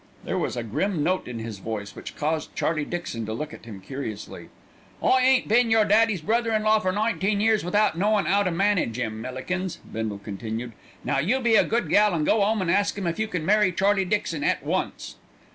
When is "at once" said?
14.43-15.17